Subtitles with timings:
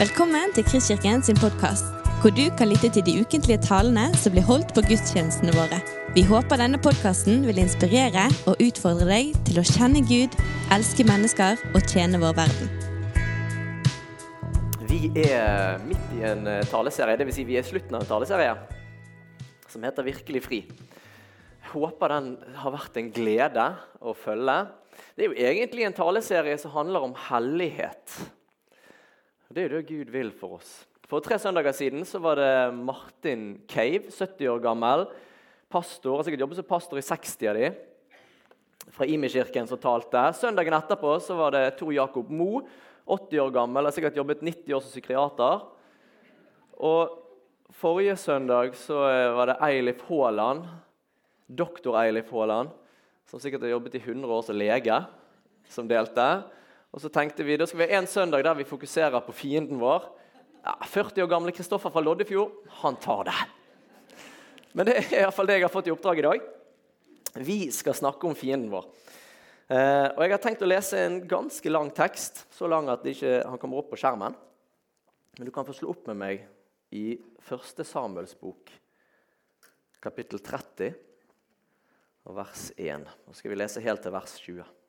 [0.00, 1.90] Velkommen til Kristkirken sin podkast,
[2.22, 5.76] hvor du kan lytte til de ukentlige talene som blir holdt på gudstjenestene våre.
[6.16, 10.38] Vi håper denne podkasten vil inspirere og utfordre deg til å kjenne Gud,
[10.72, 12.72] elske mennesker og tjene vår verden.
[14.88, 17.36] Vi er midt i en eh, taleserie, dvs.
[17.36, 18.56] Si vi er slutten av en taleserie
[19.68, 20.64] som heter Virkelig fri.
[20.64, 23.70] Jeg håper den har vært en glede
[24.00, 24.60] å følge.
[25.12, 28.22] Det er jo egentlig en taleserie som handler om hellighet.
[29.50, 30.68] Det er jo det Gud vil for oss.
[31.10, 35.00] For tre søndager siden så var det Martin Cave, 70 år gammel,
[35.66, 37.70] pastor, har sikkert jobbet som pastor i 60 av de,
[38.94, 40.22] fra Imi-kirken som talte.
[40.38, 42.60] Søndagen etterpå så var det Tor Jakob Mo,
[43.10, 45.66] 80 år gammel, har sikkert jobbet 90 år som psykiater.
[46.78, 47.18] Og
[47.74, 49.02] forrige søndag så
[49.34, 50.62] var det Eilif Haaland,
[51.50, 52.70] doktor Eilif Haaland,
[53.26, 55.02] som sikkert har jobbet i 100 år som lege,
[55.66, 56.30] som delte.
[56.90, 59.78] Og så tenkte vi da skal vi ha en søndag der vi fokuserer på fienden
[59.80, 60.08] vår.
[60.64, 63.36] Ja, 40 år gamle Kristoffer fra Loddefjord, han tar det.
[64.76, 66.42] Men det er iallfall det jeg har fått i oppdrag i dag.
[67.40, 68.88] Vi skal snakke om fienden vår.
[69.70, 73.38] Eh, og Jeg har tenkt å lese en ganske lang tekst, så lang at ikke,
[73.46, 74.34] han kommer opp på skjermen.
[75.38, 76.42] Men du kan få slå opp med meg
[76.90, 77.14] i
[77.46, 77.84] 1.
[77.86, 78.72] Samuels bok,
[80.02, 80.98] kapittel 30,
[82.26, 83.06] og vers 1.
[83.06, 84.79] Nå skal vi lese helt til vers 20.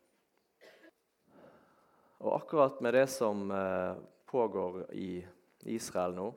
[2.21, 3.95] Og akkurat med det som eh,
[4.29, 5.25] pågår i
[5.73, 6.27] Israel nå,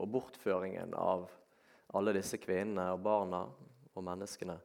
[0.00, 1.26] og bortføringen av
[1.92, 3.42] alle disse kvinnene og barna
[3.92, 4.56] og menneskene,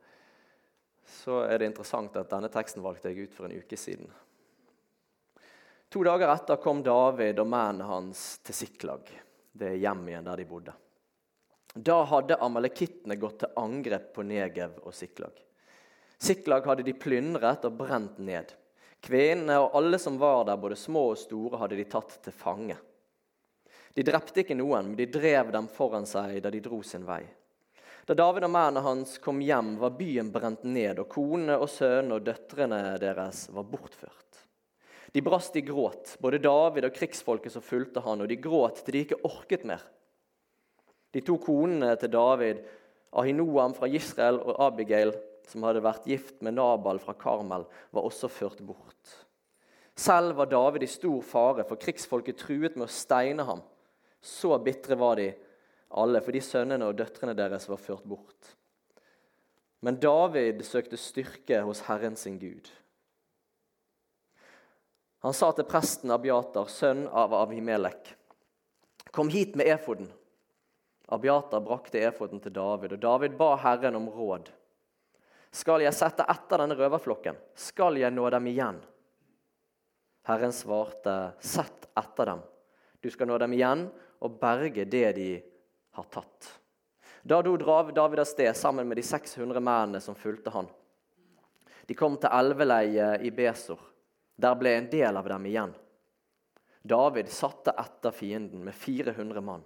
[1.06, 4.08] så er det interessant at denne teksten valgte jeg ut for en uke siden.
[5.92, 9.12] To dager etter kom David og mennene hans til Siklag,
[9.52, 10.73] det hjem igjen der de bodde.
[11.76, 15.36] Da hadde amalekittene gått til angrep på Negev og Siklag.
[16.16, 18.53] Siklag hadde de plyndret og brent ned.
[19.04, 22.78] Kvinnene og alle som var der, både små og store, hadde de tatt til fange.
[23.96, 27.24] De drepte ikke noen, men de drev dem foran seg da de dro sin vei.
[28.06, 32.19] Da David og mennene hans kom hjem, var byen brent ned, og konene og sønnene
[32.19, 34.42] og døtrene deres var bortført.
[35.16, 38.98] De brast i gråt, både David og krigsfolket som fulgte han, og de gråt til
[38.98, 39.81] de ikke orket mer.
[41.16, 42.59] De to konene til David,
[43.16, 45.16] Ahinoam fra Israel og Abigail,
[45.51, 49.16] som hadde vært gift med Nabal fra Karmel, var også ført bort.
[49.95, 53.61] Selv var David i stor fare, for krigsfolket truet med å steine ham.
[54.19, 55.29] Så bitre var de
[55.95, 58.56] alle, fordi sønnene og døtrene deres var ført bort.
[59.85, 62.67] Men David søkte styrke hos Herren sin Gud.
[65.25, 68.12] Han sa til presten Abiatar, sønn av Avimelek,
[69.16, 70.09] kom hit med efoden.
[71.07, 74.51] Abiatar brakte efoden til David, og David ba Herren om råd.
[75.56, 77.38] Skal jeg sette etter denne røverflokken?
[77.56, 78.82] Skal jeg nå dem igjen?
[80.28, 82.42] Herren svarte, sett etter dem.
[83.00, 83.86] Du skal nå dem igjen
[84.26, 85.30] og berge det de
[85.96, 86.50] har tatt.
[87.24, 90.68] Da dro David av sted sammen med de 600 mennene som fulgte han.
[91.86, 93.80] De kom til elveleiet i Besor.
[94.36, 95.74] Der ble en del av dem igjen.
[96.84, 99.64] David satte etter fienden med 400 mann.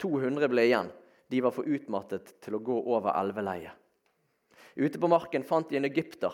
[0.00, 0.90] 200 ble igjen.
[1.28, 3.83] De var for utmattet til å gå over elveleiet.
[4.74, 6.32] Ute på marken fant de en egypter.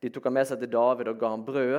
[0.00, 1.76] De tok ham med seg til David og ga ham brød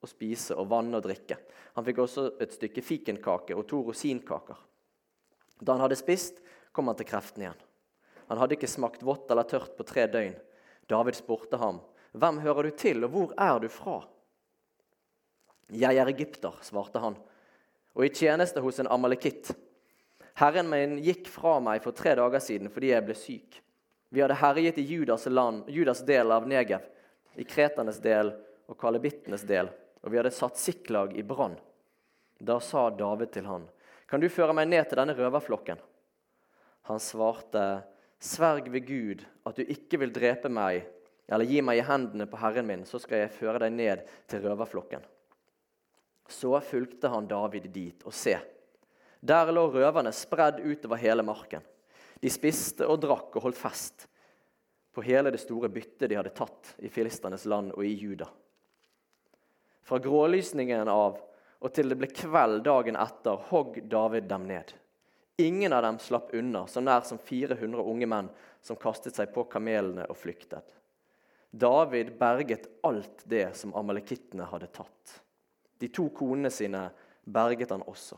[0.00, 1.38] å spise og vann å drikke.
[1.76, 4.58] Han fikk også et stykke fikenkake og to rosinkaker.
[5.60, 6.40] Da han hadde spist,
[6.72, 7.66] kom han til kreften igjen.
[8.30, 10.36] Han hadde ikke smakt vått eller tørt på tre døgn.
[10.88, 11.80] David spurte ham,
[12.12, 14.08] 'Hvem hører du til, og hvor er du fra?'
[15.70, 17.16] 'Jeg er egypter', svarte han,
[17.94, 19.54] 'og i tjeneste hos en amalekitt.'
[20.34, 23.62] 'Herren min gikk fra meg for tre dager siden fordi jeg ble syk.'
[24.10, 26.82] Vi hadde herjet i Judas, land, Judas del av Negev,
[27.38, 28.32] i kretenes del
[28.66, 29.70] og kalebittenes del,
[30.02, 31.54] og vi hadde satt Siklag i brann.
[32.38, 33.68] Da sa David til han,
[34.10, 35.78] Kan du føre meg ned til denne røverflokken?
[36.90, 37.84] Han svarte,
[38.18, 40.82] Sverg ved Gud at du ikke vil drepe meg
[41.30, 44.42] eller gi meg i hendene på herren min, så skal jeg føre deg ned til
[44.42, 45.04] røverflokken.
[46.30, 48.34] Så fulgte han David dit, og se,
[49.20, 51.62] der lå røverne spredd utover hele marken.
[52.20, 54.06] De spiste og drakk og holdt fest
[54.92, 58.26] på hele det store byttet de hadde tatt i filisternes land og i Juda.
[59.86, 61.18] Fra grålysningen av
[61.60, 64.72] og til det ble kveld dagen etter, hogg David dem ned.
[65.40, 68.30] Ingen av dem slapp unna, så nær som 400 unge menn
[68.64, 70.64] som kastet seg på kamelene og flyktet.
[71.50, 75.16] David berget alt det som amalekittene hadde tatt.
[75.80, 76.86] De to konene sine
[77.24, 78.16] berget han også.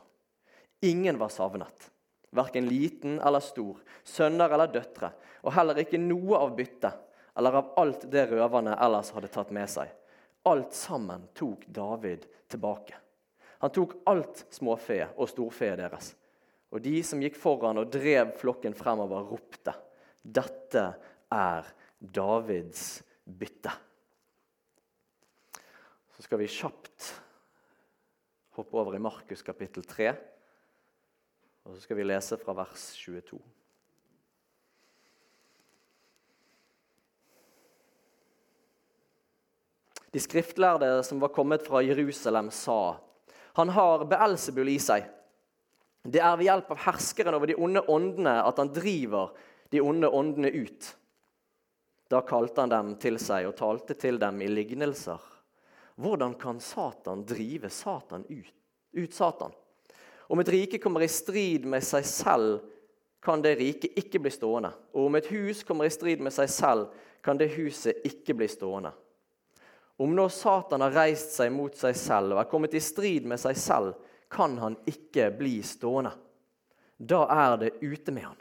[0.83, 1.89] Ingen var savnet
[2.35, 5.11] verken liten eller stor, sønner eller døtre,
[5.43, 6.99] og heller ikke noe av byttet
[7.37, 9.89] eller av alt det røverne ellers hadde tatt med seg.
[10.49, 12.97] Alt sammen tok David tilbake.
[13.63, 16.11] Han tok alt småfe og storfe deres.
[16.73, 19.73] Og de som gikk foran og drev flokken fremover, ropte.
[20.21, 20.85] Dette
[21.31, 23.71] er Davids bytte.
[26.17, 27.09] Så skal vi kjapt
[28.57, 30.11] hoppe over i Markus kapittel 3.
[31.63, 33.39] Og så skal vi lese fra vers 22.
[40.13, 42.99] De skriftlærde som var kommet fra Jerusalem, sa
[43.53, 45.05] han har Beelzebul i seg.
[46.03, 49.31] Det er ved hjelp av herskeren over de onde åndene at han driver
[49.73, 50.89] de onde åndene ut.
[52.09, 55.21] Da kalte han dem til seg og talte til dem i lignelser.
[56.01, 58.53] Hvordan kan Satan drive Satan ut?
[58.93, 59.53] ut Satan?
[60.27, 62.61] Om et rike kommer i strid med seg selv,
[63.23, 64.73] kan det riket ikke bli stående.
[64.95, 66.89] Og om et hus kommer i strid med seg selv,
[67.23, 68.91] kan det huset ikke bli stående.
[70.03, 73.39] Om nå Satan har reist seg mot seg selv og er kommet i strid med
[73.39, 73.93] seg selv,
[74.33, 76.11] kan han ikke bli stående.
[76.97, 78.39] Da er det ute med han.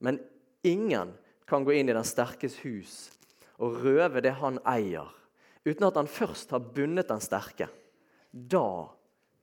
[0.00, 0.20] Men
[0.64, 1.12] ingen
[1.48, 3.10] kan gå inn i den sterkes hus
[3.60, 5.08] og røve det han eier,
[5.66, 7.68] uten at han først har bundet den sterke.
[8.32, 8.88] Da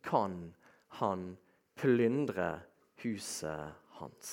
[0.07, 0.39] kan
[0.88, 1.38] han
[1.78, 2.60] plyndre
[3.04, 4.31] huset hans.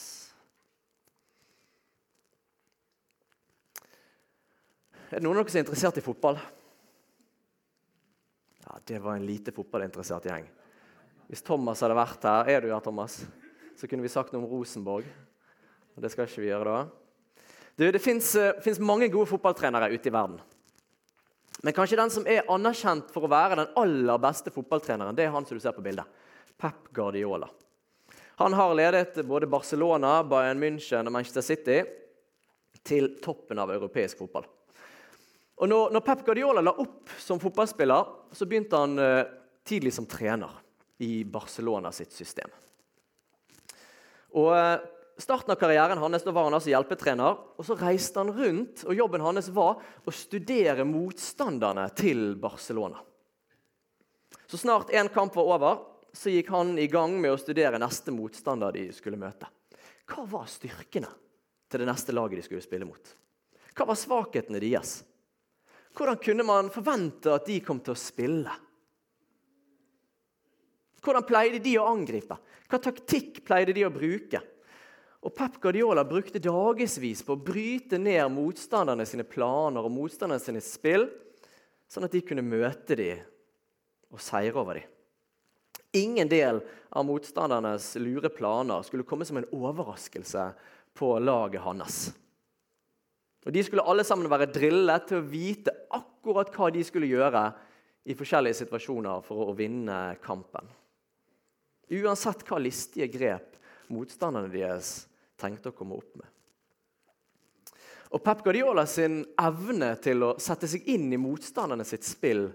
[5.10, 6.38] Er det noen av dere som er interessert i fotball?
[8.64, 10.48] Ja, Det var en lite fotballinteressert gjeng.
[11.28, 13.24] Hvis Thomas hadde vært her Er du her, Thomas?
[13.76, 15.06] Så kunne vi sagt noe om Rosenborg.
[15.94, 16.82] Og Det skal ikke vi gjøre da.
[17.76, 20.38] Du, det fins uh, mange gode fotballtrenere ute i verden.
[21.62, 25.32] Men kanskje den som er anerkjent for å være den aller beste fotballtreneren, det er
[25.34, 26.06] han som du ser på bildet.
[26.64, 27.50] Pep Guardiola.
[28.36, 31.82] Han har ledet både Barcelona, Bayern München og Manchester City
[32.80, 34.46] til toppen av europeisk fotball.
[35.60, 39.28] Og når, Pep Guardiola la opp som fotballspiller, så begynte han uh,
[39.60, 40.56] tidlig som trener
[41.04, 42.48] i Barcelona sitt system.
[44.32, 44.80] Og uh,
[45.20, 47.42] starten av karrieren hans da var han altså hjelpetrener.
[47.60, 53.04] og Så reiste han rundt, og jobben hans var å studere motstanderne til Barcelona.
[54.48, 58.14] Så snart én kamp var over, så gikk han i gang med å studere neste
[58.14, 59.48] motstander de skulle møte.
[60.06, 61.10] Hva var styrkene
[61.66, 63.10] til det neste laget de skulle spille mot?
[63.74, 65.00] Hva var svakhetene deres?
[65.94, 68.54] Hvordan kunne man forvente at de kom til å spille?
[71.04, 72.38] Hvordan pleide de å angripe?
[72.70, 74.40] Hva taktikk pleide de å bruke?
[75.24, 80.62] Og Pep Guardiola brukte dagevis på å bryte ned motstanderne sine planer og motstanderne sine
[80.64, 81.08] spill,
[81.88, 83.22] sånn at de kunne møte dem
[84.14, 84.93] og seire over dem.
[85.94, 86.60] Ingen del
[86.90, 90.48] av motstandernes lure planer skulle komme som en overraskelse
[90.94, 91.98] på laget hans.
[93.44, 97.44] Og De skulle alle sammen være drillet til å vite akkurat hva de skulle gjøre
[98.08, 100.66] i forskjellige situasjoner for å vinne kampen.
[101.94, 103.58] Uansett hva listige grep
[103.92, 105.04] motstanderne deres
[105.40, 106.30] tenkte å komme opp med.
[108.14, 112.46] Og Pep Guardiola sin evne til å sette seg inn i motstanderne sitt spill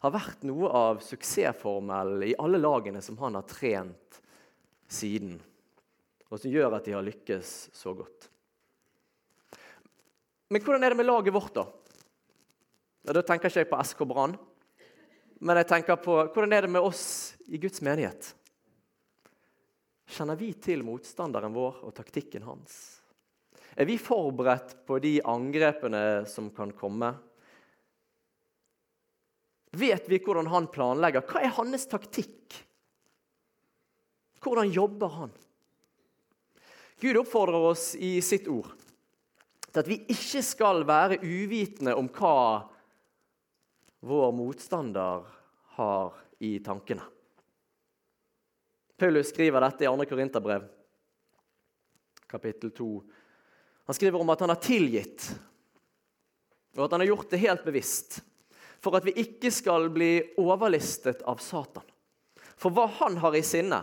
[0.00, 4.20] har vært noe av suksessformelen i alle lagene som han har trent
[4.90, 5.36] siden,
[6.30, 8.30] og som gjør at de har lykkes så godt.
[10.50, 11.66] Men hvordan er det med laget vårt, da?
[13.06, 14.34] Ja, da tenker ikke jeg på SK Brann.
[15.40, 18.32] Men jeg tenker på hvordan er det med oss i Guds menighet?
[20.10, 22.74] Kjenner vi til motstanderen vår og taktikken hans?
[23.78, 27.14] Er vi forberedt på de angrepene som kan komme?
[29.70, 31.22] Vet vi hvordan han planlegger?
[31.26, 32.56] Hva er hans taktikk?
[34.40, 35.32] Hvordan jobber han?
[37.00, 38.72] Gud oppfordrer oss i sitt ord
[39.70, 42.66] til at vi ikke skal være uvitende om hva
[44.00, 45.24] vår motstander
[45.76, 47.04] har i tankene.
[49.00, 50.06] Paulus skriver dette i 2.
[50.10, 50.64] Korinterbrev,
[52.28, 52.88] kapittel 2.
[53.88, 55.30] Han skriver om at han har tilgitt,
[56.76, 58.20] og at han har gjort det helt bevisst.
[58.80, 61.84] For at vi ikke skal bli overlistet av Satan.
[62.60, 63.82] For hva han har i sinne,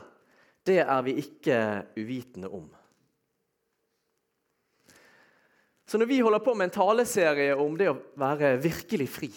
[0.68, 1.60] det er vi ikke
[1.98, 2.66] uvitende om.
[5.88, 9.30] Så når vi holder på med en taleserie om det å være virkelig fri,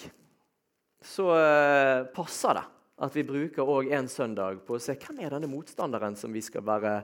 [1.01, 2.65] så eh, passer det
[3.01, 6.43] at vi bruker òg en søndag på å se hvem er denne motstanderen som vi
[6.45, 6.99] skal være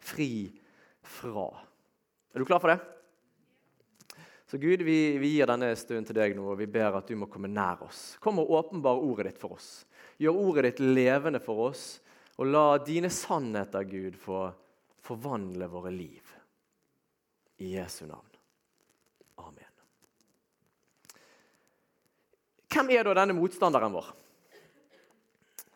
[0.00, 0.46] fri
[1.04, 1.50] fra.
[2.32, 2.78] Er du klar for det?
[4.54, 7.16] Så Gud, vi, vi gir denne stunden til deg nå, og vi ber at du
[7.18, 8.12] må komme nær oss.
[8.22, 9.80] Kom og åpenbar ordet ditt for oss.
[10.22, 11.82] Gjør ordet ditt levende for oss,
[12.38, 14.44] og la dine sannheter, Gud, få
[15.02, 16.30] forvandle våre liv.
[17.66, 18.30] I Jesu navn.
[19.42, 19.74] Amen.
[22.70, 24.14] Hvem er da denne motstanderen vår?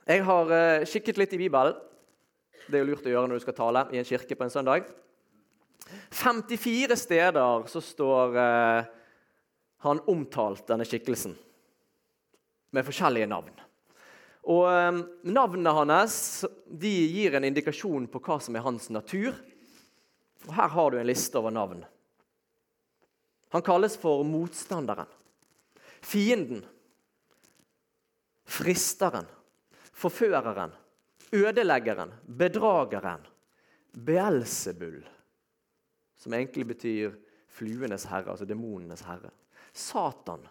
[0.07, 1.83] Jeg har uh, kikket litt i Bibelen.
[2.69, 4.55] Det er jo lurt å gjøre når du skal tale i en kirke på en
[4.55, 4.87] søndag.
[6.11, 8.89] 54 steder så står eh,
[9.85, 11.37] han omtalt, denne skikkelsen,
[12.71, 13.53] med forskjellige navn.
[14.49, 16.19] Og eh, Navnene hans
[16.67, 19.37] de gir en indikasjon på hva som er hans natur.
[20.47, 21.85] Og Her har du en liste over navn.
[23.53, 25.09] Han kalles for motstanderen,
[26.05, 26.61] fienden,
[28.45, 29.25] fristeren,
[29.97, 30.75] forføreren,
[31.33, 33.25] ødeleggeren, bedrageren,
[33.93, 35.01] Beelzebul,
[36.19, 37.15] som egentlig betyr
[37.59, 39.31] fluenes herre, altså demonenes herre.
[39.73, 40.43] Satan,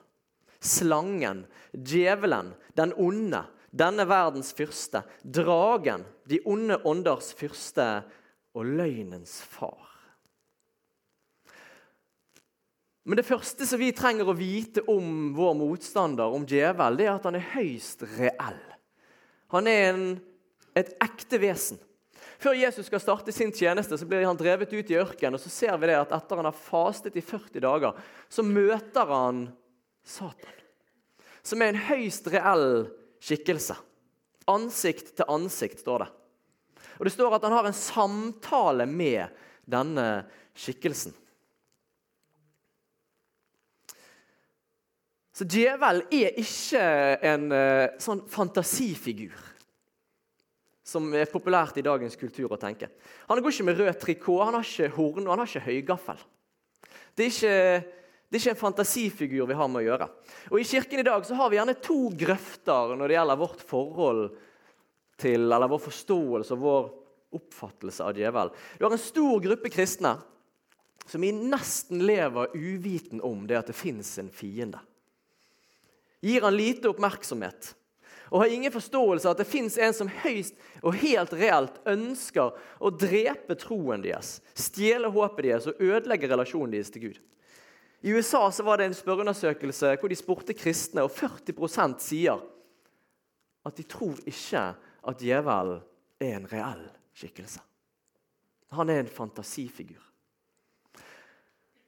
[0.60, 3.44] slangen, djevelen, den onde,
[3.78, 7.88] denne verdens fyrste, dragen, de onde ånders fyrste
[8.58, 9.84] og løgnens far.
[13.08, 17.14] Men det første som vi trenger å vite om vår motstander, om djevel, det er
[17.14, 18.64] at han er høyst reell.
[19.56, 20.02] Han er en,
[20.76, 21.80] et ekte vesen.
[22.38, 25.38] Før Jesus skal starte sin tjeneste, så blir han drevet ut i ørkenen.
[25.38, 27.98] og så ser vi det at Etter han har fastet i 40 dager,
[28.30, 29.48] så møter han
[30.06, 30.54] Satan.
[31.42, 32.88] Som er en høyst reell
[33.24, 33.78] skikkelse.
[34.48, 36.10] Ansikt til ansikt, står det.
[36.98, 39.34] Og Det står at han har en samtale med
[39.66, 40.08] denne
[40.58, 41.16] skikkelsen.
[45.38, 46.82] Så djevelen er ikke
[47.30, 49.36] en uh, sånn fantasifigur
[50.88, 52.88] som er populært i dagens kultur å tenke.
[53.28, 56.22] Han går ikke med rød trikot, han har ikke horn og han har ikke høygaffel.
[57.18, 57.58] Det er ikke,
[58.30, 60.08] det er ikke en fantasifigur vi har med å gjøre.
[60.52, 63.68] Og I kirken i dag så har vi gjerne to grøfter når det gjelder vårt
[63.68, 64.24] forhold
[65.20, 66.90] til, eller vår forståelse og vår
[67.38, 68.54] oppfattelse av djevel.
[68.78, 70.16] Vi har en stor gruppe kristne
[71.08, 74.80] som i nesten lever uviten om det at det fins en fiende
[76.24, 77.74] gir han lite oppmerksomhet
[78.30, 82.56] og har ingen forståelse av at det fins en som høyst og helt reelt ønsker
[82.80, 87.22] å drepe troen deres, stjele håpet deres og ødelegge relasjonen deres til Gud.
[88.06, 92.44] I USA så var det en spørreundersøkelse hvor de spurte kristne, og 40% sier
[93.68, 95.82] at de tror ikke at djevelen
[96.22, 96.86] er en reell
[97.18, 97.64] skikkelse.
[98.76, 100.07] Han er en fantasifigur.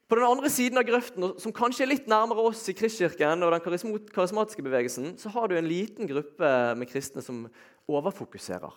[0.09, 3.53] På den andre siden av grøften, som kanskje er litt nærmere oss i Kristkirken og
[3.53, 3.61] den
[4.09, 6.49] karismatiske bevegelsen, så har du en liten gruppe
[6.79, 7.43] med kristne som
[7.85, 8.73] overfokuserer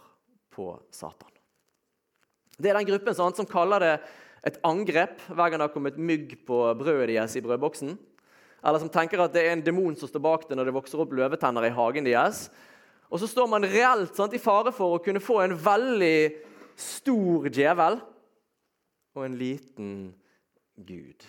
[0.53, 1.33] på Satan.
[2.61, 3.95] Det er den gruppen sant, som kaller det
[4.45, 7.97] et angrep hver gang det har kommet mygg på brødet deres i brødboksen.
[8.62, 11.01] Eller som tenker at det er en demon som står bak det når det vokser
[11.01, 12.51] opp løvetenner i hagen deres.
[13.09, 16.17] Og så står man reelt sant, i fare for å kunne få en veldig
[16.77, 18.03] stor djevel
[19.17, 19.95] og en liten
[20.87, 21.25] Gud.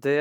[0.00, 0.20] Det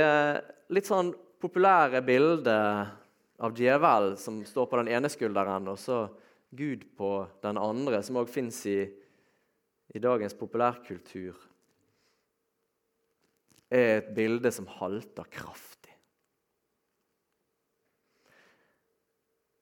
[0.74, 2.96] litt sånn populære bildet
[3.40, 6.02] av djevel som står på den ene skulderen, og så
[6.50, 7.14] Gud på
[7.44, 8.82] den andre, som òg fins i,
[9.96, 11.38] i dagens populærkultur,
[13.70, 15.94] er et bilde som halter kraftig.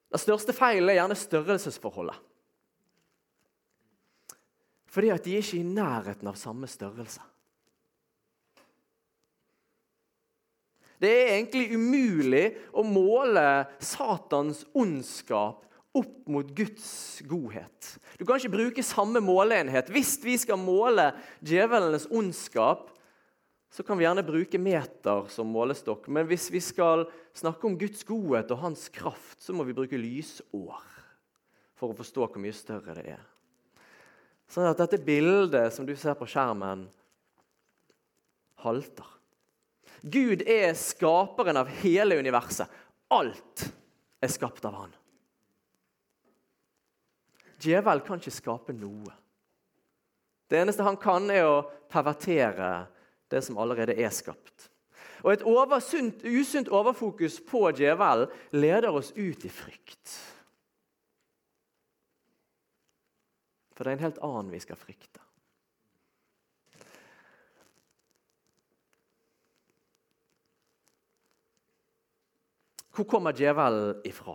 [0.07, 2.26] Den største feilen er gjerne størrelsesforholdet.
[4.97, 7.21] Fordi at de er ikke i nærheten av samme størrelse.
[10.97, 13.43] Det er egentlig umulig å måle
[13.77, 15.61] Satans ondskap
[15.97, 17.91] opp mot Guds godhet.
[18.17, 19.93] Du kan ikke bruke samme måleenhet.
[19.93, 21.11] Hvis vi skal måle
[21.45, 22.89] djevelenes ondskap,
[23.69, 26.09] så kan vi gjerne bruke meter som målestokk.
[26.09, 27.05] Men hvis vi skal
[27.37, 30.93] snakke om Guds godhet og hans kraft, så må vi bruke lysår
[31.77, 33.25] for å forstå hvor mye større det er.
[34.51, 36.85] Sånn at dette bildet som du ser på skjermen,
[38.63, 39.09] halter.
[40.01, 42.69] Gud er skaperen av hele universet.
[43.11, 43.67] Alt
[44.23, 44.93] er skapt av han.
[47.61, 49.13] Djevel kan ikke skape noe.
[50.47, 52.87] Det eneste han kan, er å pervertere
[53.31, 54.69] det som allerede er skapt.
[55.25, 60.13] Og Et oversunt, usunt overfokus på djevelen leder oss ut i frykt.
[63.77, 65.21] For det er en helt annen vi skal frykte.
[72.97, 74.33] Hvor kommer djevelen ifra?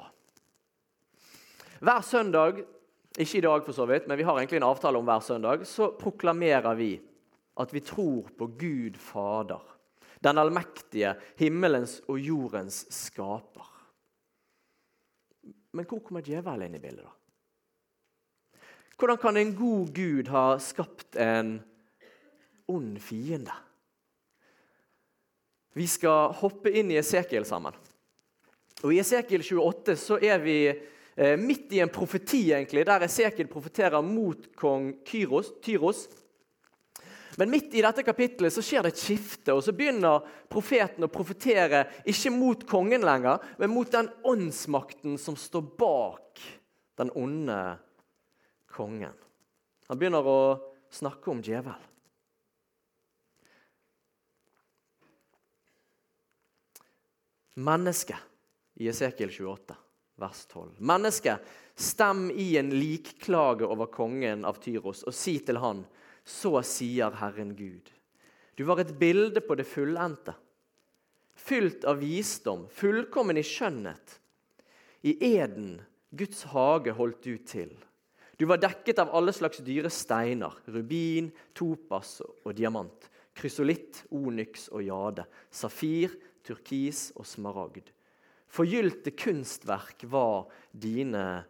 [1.83, 2.61] Hver søndag,
[3.19, 5.65] ikke i dag for så vidt, men vi har egentlig en avtale om hver søndag,
[5.67, 6.93] så proklamerer vi
[7.59, 9.65] at vi tror på Gud Fader,
[10.23, 13.67] den allmektige, himmelens og jordens skaper.
[15.75, 17.22] Men hvor kommer djevelen inn i bildet, da?
[18.99, 21.57] Hvordan kan en god Gud ha skapt en
[22.71, 23.55] ond fiende?
[25.73, 27.75] Vi skal hoppe inn i Esekiel sammen.
[28.83, 33.49] Og I Esekiel 28 så er vi eh, midt i en profeti egentlig, der Esekiel
[33.49, 36.05] profeterer mot kong Kyros, Tyros.
[37.41, 41.13] Men midt i dette kapittelet så skjer det et skifte, og så begynner profeten å
[41.13, 46.43] profetere ikke mot kongen lenger, men mot den åndsmakten som står bak
[47.01, 47.89] den onde kongen.
[49.89, 50.43] Han begynner å
[50.93, 51.89] snakke om djevel.
[57.55, 58.17] Menneske
[58.81, 59.77] i Esekiel 28,
[60.17, 60.71] vers 12.
[60.79, 61.37] Menneske,
[61.75, 65.85] stem i en likklage over kongen av Tyros og si til han,
[66.25, 67.91] så sier Herren Gud.
[68.57, 70.35] Du var et bilde på det fullendte,
[71.35, 74.19] fylt av visdom, fullkommen i skjønnhet.
[75.03, 77.73] I eden, Guds hage, holdt du til.
[78.43, 83.05] Du var dekket av alle slags dyre steiner, rubin, topas og diamant,
[83.39, 87.93] krysolitt, onyx og jade, safir, turkis og smaragd.
[88.51, 91.45] Forgylte kunstverk var dine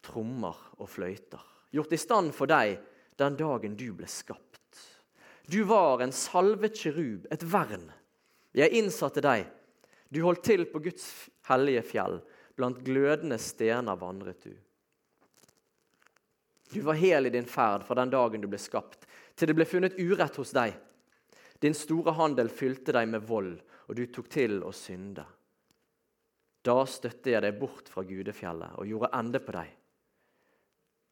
[0.00, 2.78] trommer og fløyter, gjort i stand for deg
[3.20, 4.80] den dagen du ble skapt.
[5.44, 7.90] Du var en salvet kirub, et vern.
[8.56, 9.44] Jeg innsatte deg.
[10.08, 11.10] Du holdt til på Guds
[11.52, 12.22] hellige fjell.
[12.56, 14.56] Blant glødende stener vandret du.
[16.72, 19.66] Du var hel i din ferd fra den dagen du ble skapt, til det ble
[19.68, 20.76] funnet urett hos deg.
[21.58, 23.56] Din store handel fylte deg med vold,
[23.88, 25.24] og du tok til å synde.
[26.62, 29.74] Da støtte jeg deg bort fra gudefjellet og gjorde ende på deg.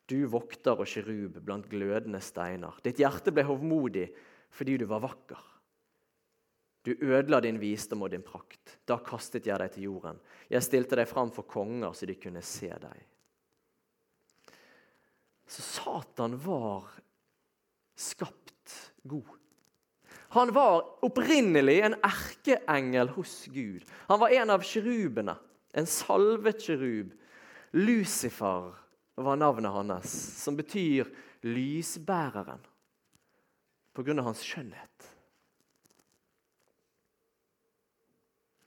[0.07, 2.77] Du vokter og kirub blant glødende steiner.
[2.85, 4.07] Ditt hjerte ble hovmodig
[4.55, 5.41] fordi du var vakker.
[6.87, 8.77] Du ødela din visdom og din prakt.
[8.87, 10.21] Da kastet jeg deg til jorden.
[10.47, 13.01] Jeg stilte deg fram for konger, så de kunne se deg.
[15.47, 16.85] Så Satan var
[17.97, 19.29] skapt god.
[20.29, 23.85] Han var opprinnelig en erkeengel hos Gud.
[24.11, 25.37] Han var en av kirubene,
[25.73, 27.15] en salvet kirub.
[27.73, 28.75] Lucifer
[29.15, 31.09] var navnet hans, som betyr
[31.47, 32.61] lysbæreren,
[33.95, 35.13] på grunn av hans skjønnhet.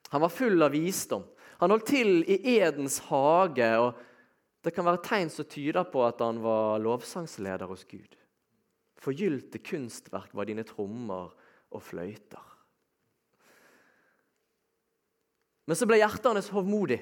[0.10, 1.28] Han var full av visdom.
[1.60, 3.68] Han holdt til i Edens hage.
[3.78, 4.00] og
[4.62, 8.18] Det kan være tegn som tyder på at han var lovsangsleder hos Gud.
[9.00, 11.32] Forgylte kunstverk var dine trommer
[11.70, 12.44] og fløyter.
[15.70, 17.00] Men så ble hjertet hans hovmodig.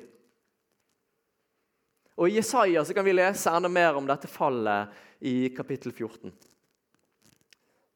[2.18, 4.94] Og I Jesaja så kan vi lese enda mer om dette fallet
[5.26, 6.34] i kapittel 14,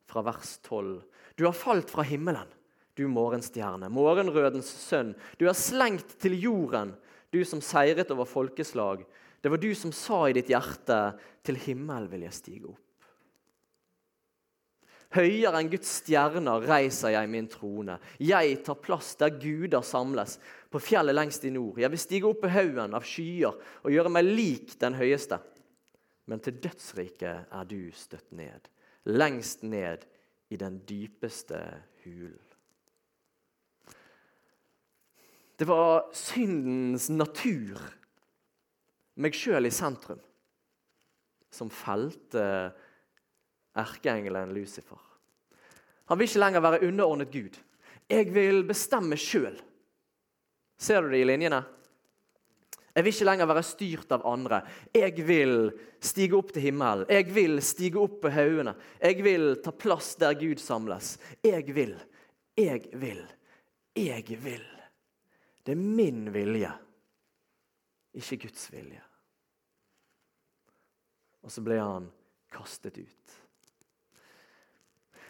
[0.09, 1.01] fra vers 12.
[1.35, 2.47] Du har falt fra himmelen,
[2.97, 5.15] du morgenstjerne, morgenrødens sønn.
[5.41, 6.93] Du er slengt til jorden,
[7.33, 9.03] du som seiret over folkeslag.
[9.41, 11.01] Det var du som sa i ditt hjerte,
[11.41, 12.87] til himmel vil jeg stige opp.
[15.11, 17.97] Høyere enn Guds stjerner reiser jeg min trone.
[18.21, 20.37] Jeg tar plass der guder samles,
[20.71, 21.81] på fjellet lengst i nord.
[21.81, 25.41] Jeg vil stige opp på haugen av skyer og gjøre meg lik den høyeste.
[26.31, 28.69] Men til dødsriket er du støtt ned,
[29.11, 30.05] lengst ned
[30.53, 31.59] i den dypeste
[32.05, 32.39] hulen.
[35.59, 37.81] Det var syndens natur,
[39.21, 40.19] meg sjøl i sentrum,
[41.51, 42.43] som felte
[43.77, 44.99] erkeengelen Lucifer.
[46.11, 47.59] Han vil ikke lenger være underordnet Gud.
[48.11, 49.55] Jeg vil bestemme sjøl.
[50.81, 51.61] Ser du det i linjene?
[52.91, 54.59] Jeg vil ikke lenger være styrt av andre.
[54.91, 55.69] Jeg vil
[56.03, 57.05] stige opp til himmelen.
[57.07, 58.73] Jeg vil stige opp på haugene.
[58.99, 61.13] Jeg vil ta plass der Gud samles.
[61.45, 61.95] Jeg vil,
[62.59, 63.21] jeg vil,
[63.95, 64.67] jeg vil.
[65.63, 66.73] Det er min vilje,
[68.17, 68.99] ikke Guds vilje.
[71.41, 72.09] Og så ble han
[72.53, 73.37] kastet ut.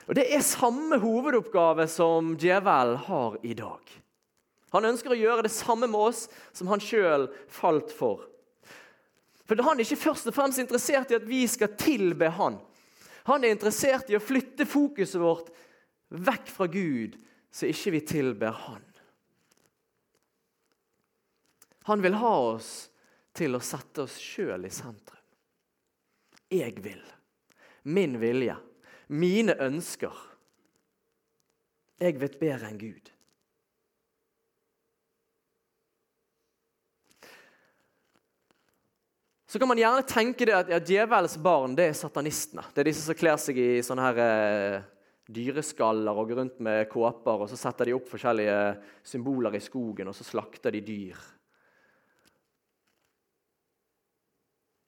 [0.10, 3.94] Og Det er samme hovedoppgave som djevelen har i dag.
[4.72, 8.26] Han ønsker å gjøre det samme med oss som han sjøl falt for.
[9.48, 12.58] For Han er ikke først og fremst interessert i at vi skal tilbe han.
[13.28, 15.52] Han er interessert i å flytte fokuset vårt
[16.12, 17.18] vekk fra Gud,
[17.52, 18.84] så ikke vi tilber han.
[21.90, 22.90] Han vil ha oss
[23.36, 25.21] til å sette oss sjøl i sentrum.
[26.52, 27.02] Jeg vil.
[27.84, 28.58] Min vilje
[29.12, 30.14] mine ønsker.
[32.02, 33.10] Jeg vet bedre enn Gud.
[39.52, 42.64] Så kan man gjerne tenke det at ja, djevelens barn det er satanistene.
[42.72, 44.86] Det er disse som kler seg i sånne her eh,
[45.28, 47.44] dyreskaller og går rundt med kåper.
[47.44, 48.58] og Så setter de opp forskjellige
[49.04, 51.20] symboler i skogen, og så slakter de dyr.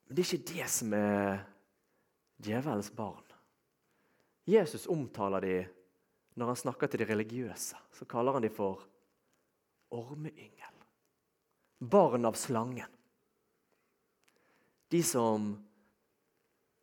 [0.08, 1.43] Men det er ikke det som er
[2.43, 3.23] djevelens barn.
[4.45, 5.58] Jesus omtaler de
[6.36, 7.77] når han snakker til de religiøse.
[7.93, 8.84] Så kaller han de for
[9.93, 10.60] ormeyngel.
[11.84, 12.88] barn av slangen.
[14.88, 15.49] De som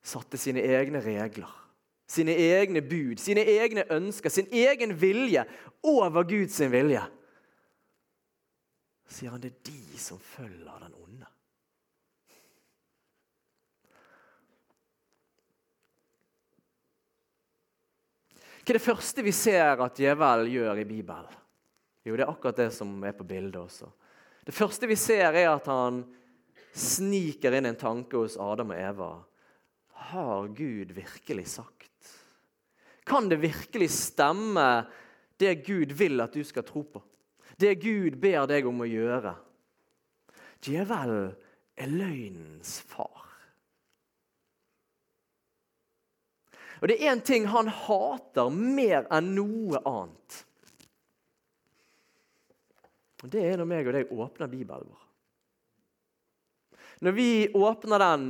[0.05, 1.49] satte sine egne regler,
[2.05, 5.47] sine egne bud, sine egne ønsker, sin egen vilje
[5.81, 7.01] over Guds vilje.
[9.09, 11.30] Sier han det er de som følger den onde.
[18.61, 21.37] Hva er det første vi ser at djevelen gjør i Bibelen?
[22.05, 23.89] Jo, det er akkurat det som er på bildet også.
[24.45, 26.03] Det første vi ser, er at han
[26.77, 29.11] sniker inn en tanke hos Adam og Eva.
[30.11, 32.15] Har Gud virkelig sagt?
[33.05, 34.87] Kan det virkelig stemme,
[35.41, 37.03] det Gud vil at du skal tro på?
[37.61, 39.35] Det Gud ber deg om å gjøre?
[40.65, 41.33] Djevelen
[41.81, 43.20] er løgnens far.
[46.81, 50.39] Og Det er én ting han hater mer enn noe annet.
[53.21, 55.07] Og Det er når meg og deg åpner Bibelen vår.
[57.01, 58.25] Når vi åpner den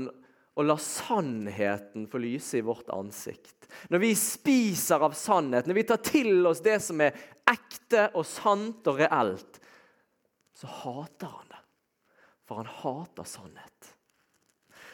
[0.58, 3.68] og lar sannheten få lyse i vårt ansikt.
[3.88, 7.16] Når vi spiser av sannhet, når vi tar til oss det som er
[7.48, 9.60] ekte og sant og reelt,
[10.58, 11.62] så hater han det.
[12.44, 13.89] For han hater sannhet.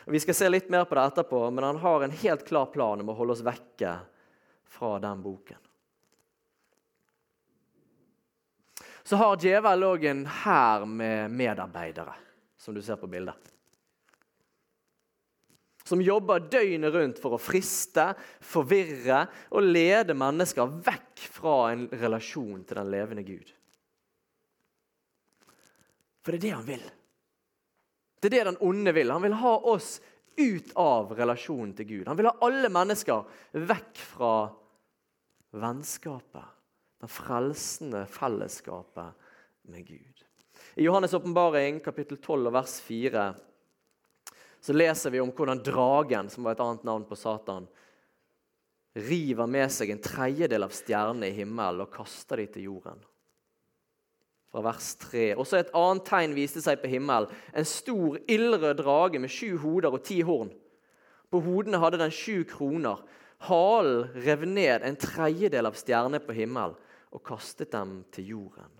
[0.08, 3.00] Vi skal se litt mer på det etterpå, men han har en helt klar plan
[3.02, 3.96] om å holde oss vekke
[4.70, 5.58] fra den boken.
[9.06, 12.14] Så har djevel òg en hær med medarbeidere,
[12.58, 13.52] som du ser på bildet.
[15.86, 18.08] Som jobber døgnet rundt for å friste,
[18.42, 23.52] forvirre og lede mennesker vekk fra en relasjon til den levende Gud.
[26.26, 26.86] For det er det han vil.
[28.20, 29.12] Det er det den onde vil.
[29.12, 29.96] Han vil ha oss
[30.36, 32.06] ut av relasjonen til Gud.
[32.08, 33.24] Han vil ha alle mennesker
[33.56, 34.34] vekk fra
[35.56, 36.44] vennskapet,
[37.00, 39.28] det frelsende fellesskapet
[39.72, 40.24] med Gud.
[40.76, 43.26] I Johannes' åpenbaring, kapittel 12, vers 4,
[44.60, 47.68] så leser vi om hvordan dragen, som var et annet navn på Satan,
[48.96, 53.04] river med seg en tredjedel av stjernene i himmelen og kaster dem til jorden
[54.56, 55.34] fra vers 3.
[55.36, 57.28] Også et annet tegn viste seg på himmelen.
[57.52, 60.48] En stor, ildrød drage med sju hoder og ti horn.
[61.28, 63.02] På hodene hadde den sju kroner.
[63.44, 66.76] Halen rev ned en tredjedel av stjernene på himmelen
[67.12, 68.72] og kastet dem til jorden.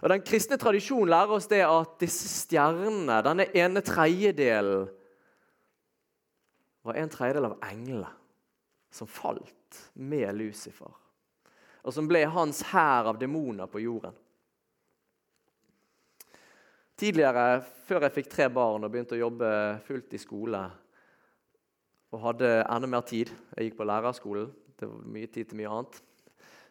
[0.00, 4.88] Og Den kristne tradisjonen lærer oss det at disse stjernene, denne ene tredjedelen,
[6.82, 8.08] var en tredjedel av englene
[8.90, 10.99] som falt med Lucifer
[11.84, 14.16] og som ble hans hær av demoner på jorden.
[17.00, 19.50] Tidligere, før jeg fikk tre barn og begynte å jobbe
[19.86, 20.60] fullt i skole,
[22.10, 25.70] og hadde enda mer tid Jeg gikk på lærerskolen, det var mye tid til mye
[25.70, 26.00] annet.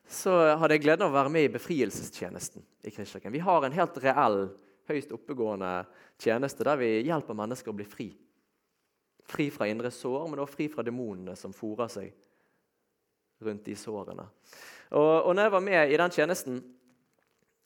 [0.10, 3.34] Så hadde jeg gleden av å være med i befrielsestjenesten i Kristkirken.
[3.34, 4.39] Vi har en helt reell,
[4.89, 5.84] høyst oppegående
[6.17, 8.08] tjeneste der vi hjelper mennesker å bli fri.
[9.30, 12.10] Fri fra indre sår, men også fri fra demonene som fòrer seg
[13.45, 14.26] rundt de sårene.
[14.89, 16.60] Og, og når jeg var med i den tjenesten,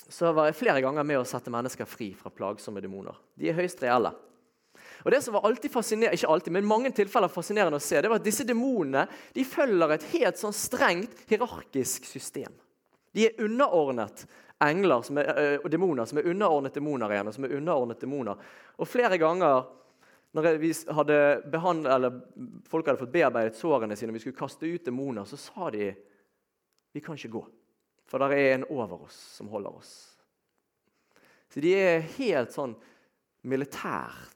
[0.10, 3.16] så var jeg flere ganger med å sette mennesker fri fra plagsomme demoner.
[3.40, 4.12] De er høyst reelle.
[5.04, 8.12] Og det som var alltid fascinerende, ikke alltid, men mange tilfeller fascinerende å se, det
[8.12, 9.06] var at disse demonene
[9.36, 12.52] de følger et helt sånn strengt hierarkisk system.
[13.14, 14.26] De er underordnet
[14.64, 17.28] engler som er, og demoner som er underordnet demoner igjen.
[17.28, 18.46] og som er underordnet demoner.
[18.80, 19.66] Og flere ganger
[20.34, 20.48] når
[20.98, 21.18] hadde
[21.94, 22.22] eller
[22.66, 25.92] folk hadde fått bearbeidet sårene sine og vi skulle kaste ut demoner, så sa de
[26.94, 27.44] vi kan ikke gå,
[28.06, 29.94] for det er en over oss som holder oss.
[31.50, 32.76] Så de er helt sånn
[33.50, 34.30] militære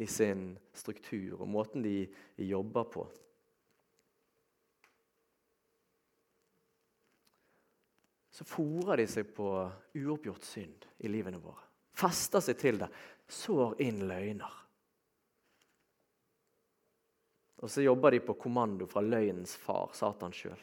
[0.00, 2.04] i sin struktur og måten de
[2.44, 3.06] jobber på.
[8.36, 9.48] Så fòrer de seg på
[9.96, 11.62] uoppgjort synd i livene våre.
[11.96, 12.90] Fester seg til det.
[13.32, 14.58] Sår inn løgner.
[17.64, 20.60] Og så jobber de på kommando fra løgnens far, Satan sjøl.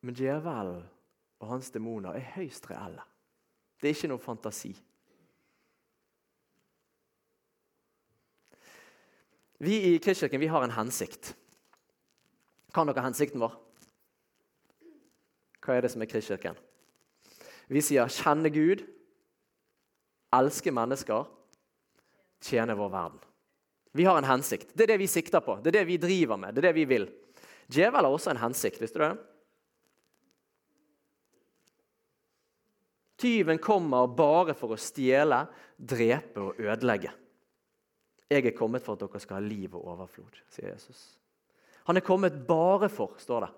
[0.00, 0.84] Men djevelen
[1.38, 3.02] og hans demoner er høyst reelle.
[3.78, 4.72] Det er ikke noe fantasi.
[9.58, 11.32] Vi i Kristkirken vi har en hensikt.
[12.74, 13.56] Kan dere hensikten vår?
[15.64, 16.58] Hva er det som er Kristkirken?
[17.68, 18.86] Vi sier 'kjenne Gud',
[20.32, 21.26] 'elske mennesker',
[22.40, 23.24] 'tjene vår verden'.
[23.92, 24.72] Vi har en hensikt.
[24.74, 25.56] Det er det vi sikter på.
[25.56, 26.54] Det er det vi driver med.
[26.54, 27.12] det er det vi vil.
[27.68, 28.80] Djevel har også en hensikt.
[28.80, 29.18] visste du det?
[33.18, 35.42] Tyven kommer bare for å stjele,
[35.76, 37.10] drepe og ødelegge.
[38.28, 41.00] Jeg er kommet for at dere skal ha liv og overflod, sier Jesus.
[41.88, 43.54] Han er kommet bare for, står det,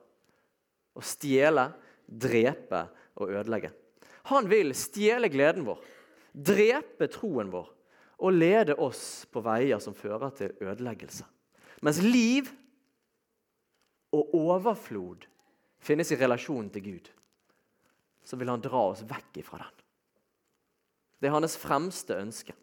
[0.96, 1.68] Å stjele,
[2.06, 2.80] drepe
[3.20, 3.70] og ødelegge.
[4.30, 5.78] Han vil stjele gleden vår,
[6.32, 7.68] drepe troen vår
[8.20, 11.24] og lede oss på veier som fører til ødeleggelse.
[11.84, 12.50] Mens liv
[14.12, 15.24] og overflod
[15.80, 17.08] finnes i relasjonen til Gud,
[18.24, 19.76] så vil han dra oss vekk ifra den.
[21.20, 22.54] Det er hans fremste ønske.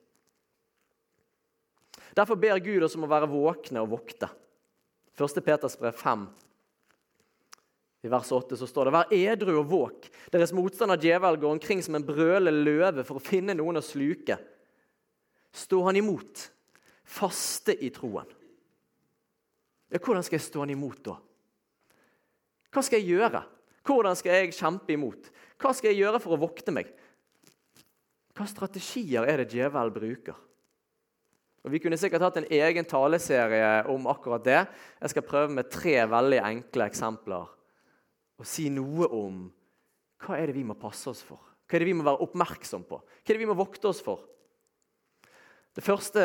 [2.17, 4.29] Derfor ber Gud oss om å være våkne og vokte.
[5.17, 5.41] 1.
[5.45, 6.25] Peters brev 5,
[8.01, 10.07] i vers 8 så står det Vær edru og våk.
[10.31, 14.37] Deres motstander djevel går omkring som en brølende løve for å finne noen å sluke.
[15.51, 16.43] Stå han imot,
[17.03, 18.29] faste i troen.
[19.87, 21.15] Ja, hvordan skal jeg stå han imot da?
[22.75, 23.41] Hva skal jeg gjøre?
[23.87, 25.29] Hvordan skal jeg kjempe imot?
[25.57, 26.89] Hva skal jeg gjøre for å vokte meg?
[28.37, 30.37] Hva strategier er det djevel bruker?
[31.65, 34.61] Og Vi kunne sikkert hatt en egen taleserie om akkurat det.
[35.01, 37.49] Jeg skal prøve med tre veldig enkle eksempler
[38.37, 39.47] og si noe om
[40.23, 41.41] hva er det vi må passe oss for.
[41.67, 43.01] Hva er det vi må være oppmerksom på?
[43.01, 44.23] Hva er det vi må vokte oss for?
[45.75, 46.23] Det første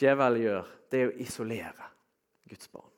[0.00, 1.90] djevel gjør, det er å isolere
[2.48, 2.93] Guds barn.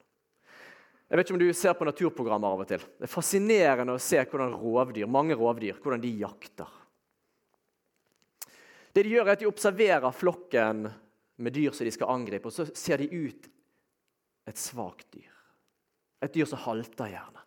[1.06, 2.82] Jeg vet ikke om du ser på naturprogrammer av og til.
[2.98, 6.72] Det er fascinerende å se hvordan rovdyr, mange rovdyr hvordan de jakter.
[8.96, 10.86] Det De gjør er at de observerer flokken
[11.36, 13.48] med dyr som de skal angripe, og så ser de ut
[14.48, 15.32] et svakt dyr.
[16.24, 17.42] Et dyr som halter gjerne.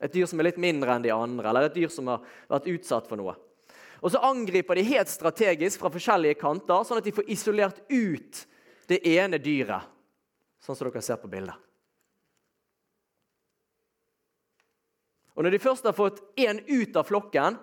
[0.00, 2.68] Et dyr som er litt mindre enn de andre, eller et dyr som har vært
[2.70, 3.34] utsatt for noe.
[4.00, 8.44] Og Så angriper de helt strategisk fra forskjellige kanter, sånn at de får isolert ut
[8.88, 9.88] det ene dyret,
[10.60, 11.56] sånn som dere ser på bildet.
[15.40, 17.54] Og Når de først har fått én ut av flokken,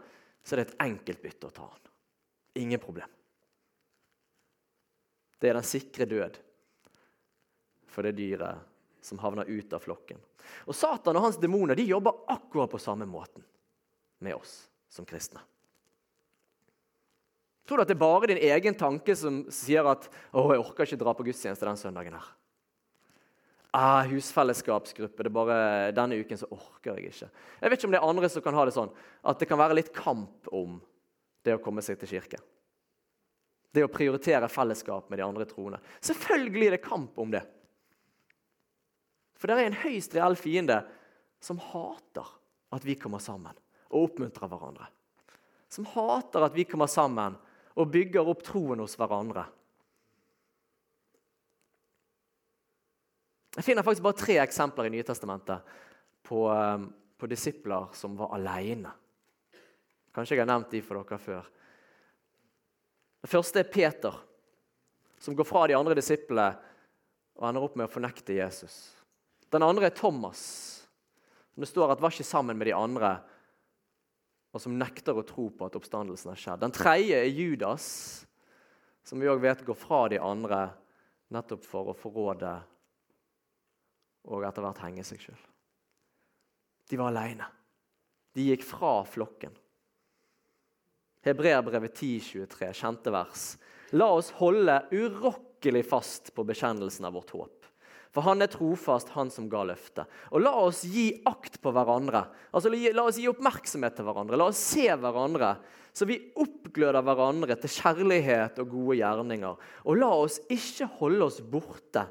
[0.41, 1.91] så er det et enkelt bytte å ta han.
[2.57, 3.11] Ingen problem.
[5.37, 6.39] Det er den sikre død
[7.93, 8.65] for det dyret
[9.05, 10.17] som havner ut av flokken.
[10.65, 13.45] Og Satan og hans demoner de jobber akkurat på samme måten
[14.25, 15.45] med oss som kristne.
[17.69, 20.89] Tror du at det er bare din egen tanke som sier at 'Å, jeg orker
[20.89, 22.33] ikke dra på gudstjeneste den søndagen her'?
[23.75, 25.23] Ah, husfellesskapsgruppe.
[25.23, 27.29] det er bare Denne uken så orker jeg ikke.
[27.61, 28.93] Jeg vet ikke om det er andre som kan ha det sånn
[29.27, 30.79] at det kan være litt kamp om
[31.43, 32.39] det å komme seg til kirke.
[33.75, 35.81] Det å prioritere fellesskap med de andre troende.
[35.99, 37.43] Selvfølgelig er det kamp om det.
[39.37, 40.79] For det er en høyst reell fiende
[41.43, 42.31] som hater
[42.73, 43.53] at vi kommer sammen
[43.91, 44.87] og oppmuntrer hverandre.
[45.69, 47.35] Som hater at vi kommer sammen
[47.77, 49.45] og bygger opp troen hos hverandre.
[53.57, 55.77] Jeg finner faktisk bare tre eksempler i Nytestamentet
[56.27, 56.83] på, eh,
[57.17, 58.91] på disipler som var alene.
[60.13, 61.47] Kanskje jeg har nevnt de for dere før.
[63.21, 64.13] Det første er Peter,
[65.17, 66.53] som går fra de andre disiplene
[67.37, 68.93] og ender opp med å fornekte Jesus.
[69.49, 70.85] Den andre er Thomas,
[71.53, 73.17] som det står at var ikke sammen med de andre,
[74.53, 76.61] og som nekter å tro på at oppstandelsen har skjedd.
[76.61, 78.25] Den tredje er Judas,
[79.03, 80.67] som vi òg vet går fra de andre
[81.33, 82.59] nettopp for å forråde
[84.27, 85.45] og etter hvert henge seg sjøl.
[86.87, 87.47] De var aleine.
[88.35, 89.55] De gikk fra flokken.
[91.25, 93.45] Hebreerbrevet 10,23, kjente vers.
[93.97, 97.55] La oss holde urokkelig fast på bekjennelsen av vårt håp.
[98.15, 100.07] For han er trofast, han som ga løftet.
[100.31, 102.23] Og la oss gi akt på hverandre.
[102.55, 104.39] Altså, La oss gi oppmerksomhet til hverandre.
[104.39, 105.51] La oss se hverandre,
[105.93, 109.67] så vi oppgløder hverandre til kjærlighet og gode gjerninger.
[109.85, 112.07] Og la oss ikke holde oss borte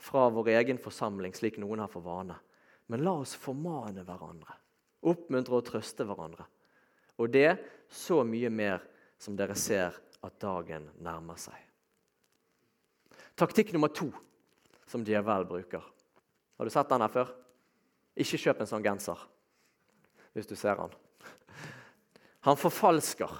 [0.00, 2.36] fra vår egen forsamling, slik noen har for vane.
[2.90, 4.56] Men la oss formane hverandre,
[5.06, 6.46] oppmuntre og trøste hverandre.
[7.20, 7.58] Og det
[7.92, 8.80] så mye mer
[9.20, 11.56] som dere ser at dagen nærmer seg.
[13.36, 14.08] Taktikk nummer to
[14.88, 15.84] som djevel bruker.
[16.56, 17.30] Har du sett den her før?
[18.20, 19.20] Ikke kjøp en sånn genser
[20.34, 20.92] hvis du ser han.
[22.46, 23.32] Han forfalsker.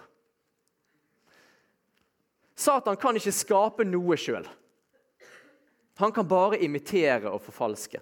[2.59, 4.45] Satan kan ikke skape noe sjøl.
[6.01, 8.01] Han kan bare imitere og forfalske.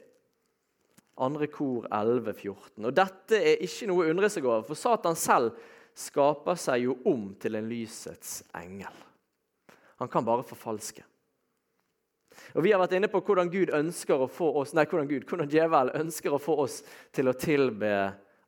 [1.19, 2.85] Andre kor 11, 14.
[2.87, 5.57] Og Dette er ikke noe å undre seg over, for Satan selv
[5.99, 8.95] skaper seg jo om til en lysets engel.
[9.99, 11.03] Han kan bare forfalske.
[12.55, 15.27] Og Vi har vært inne på hvordan Gud ønsker å få oss, nei, hvordan Gud,
[15.27, 16.81] hvordan djevel ønsker å få oss
[17.11, 17.93] til å tilbe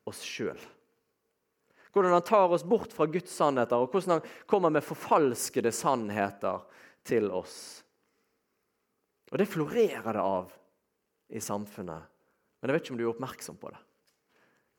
[0.07, 0.59] oss sjøl.
[1.91, 6.63] Hvordan han tar oss bort fra Guds sannheter, og hvordan han kommer med forfalskede sannheter
[7.03, 7.83] til oss.
[9.31, 10.51] Og Det florerer det av
[11.31, 12.09] i samfunnet,
[12.61, 13.79] men jeg vet ikke om du er oppmerksom på det.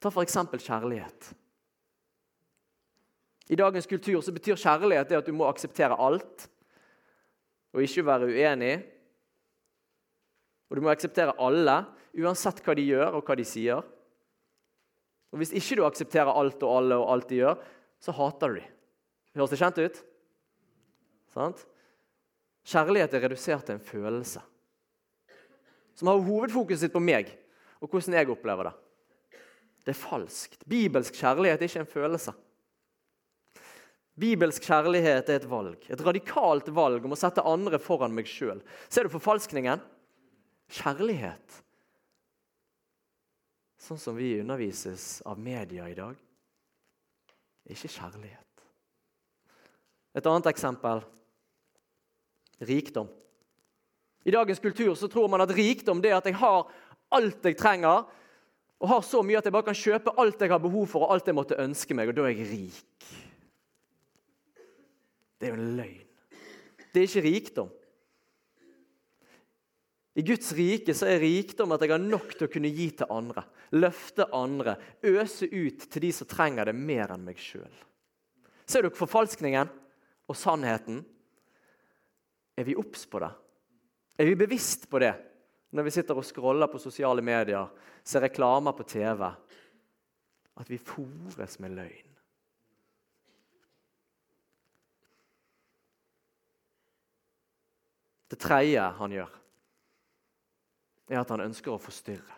[0.01, 0.35] Ta f.eks.
[0.59, 1.29] kjærlighet.
[3.51, 6.47] I dagens kultur så betyr kjærlighet det at du må akseptere alt
[7.71, 8.75] og ikke være uenig.
[10.71, 11.81] Og du må akseptere alle,
[12.15, 13.83] uansett hva de gjør og hva de sier.
[15.31, 17.59] Og Hvis ikke du aksepterer alt og alle og alt de gjør,
[18.01, 18.71] så hater du dem.
[19.35, 20.01] Høres det kjent ut?
[21.31, 21.61] Sant?
[22.67, 24.41] Kjærlighet er redusert til en følelse
[25.97, 27.29] som har hovedfokuset sitt på meg
[27.81, 28.77] og hvordan jeg opplever det.
[29.81, 30.63] Det er falskt.
[30.69, 32.33] Bibelsk kjærlighet er ikke en følelse.
[34.21, 38.61] Bibelsk kjærlighet er et valg, et radikalt valg om å sette andre foran meg sjøl.
[38.91, 39.81] Ser du forfalskningen?
[40.71, 41.57] Kjærlighet,
[43.81, 46.15] sånn som vi undervises av media i dag,
[47.71, 48.63] ikke kjærlighet.
[50.15, 51.03] Et annet eksempel
[52.67, 53.09] rikdom.
[54.23, 56.69] I dagens kultur så tror man at rikdom det er at jeg har
[57.11, 58.05] alt jeg trenger,
[58.81, 61.13] og har så mye at jeg bare kan kjøpe alt jeg har behov for, og
[61.13, 63.09] alt jeg måtte ønske meg, og da er jeg rik.
[65.37, 66.07] Det er jo en løgn.
[66.91, 67.69] Det er ikke rikdom.
[70.13, 73.13] I Guds rike så er rikdom at jeg har nok til å kunne gi til
[73.13, 73.45] andre.
[73.71, 74.75] Løfte andre.
[75.07, 77.71] Øse ut til de som trenger det mer enn meg sjøl.
[78.67, 79.71] Ser dere forfalskningen
[80.27, 80.99] og sannheten?
[82.57, 83.31] Er vi obs på det?
[84.19, 85.13] Er vi bevisst på det
[85.71, 87.69] når vi sitter og scroller på sosiale medier,
[88.03, 89.23] ser reklamer på TV?
[90.59, 92.11] At vi fòres med løgn.
[98.31, 99.31] Det tredje han gjør,
[101.11, 102.37] er at han ønsker å forstyrre.